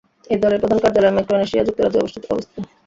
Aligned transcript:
এই 0.27 0.39
দলের 0.39 0.61
প্রধান 0.61 0.79
কার্যালয় 0.83 1.15
মাইক্রোনেশিয়া 1.15 1.65
যুক্তরাজ্যে 1.67 2.01
অবস্থিত। 2.01 2.23